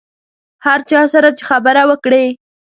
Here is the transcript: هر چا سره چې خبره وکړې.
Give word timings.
هر 0.65 0.79
چا 0.89 1.01
سره 1.13 1.29
چې 1.37 1.43
خبره 1.49 1.83
وکړې. 1.89 2.25